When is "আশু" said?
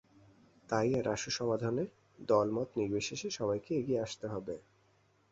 1.07-1.29